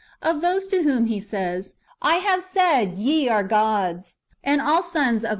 [Of 0.23 0.41
those] 0.41 0.65
to 0.69 0.81
whom 0.81 1.05
He 1.05 1.19
says, 1.21 1.75
"I 2.01 2.15
have 2.15 2.41
said. 2.41 2.97
Ye 2.97 3.29
are 3.29 3.43
gods, 3.43 4.17
and 4.43 4.59
all 4.59 4.81
sons 4.81 5.19
of 5.19 5.19
1 5.19 5.19
Ps.' 5.19 5.23
ex. 5.23 5.23
1. 5.25 5.29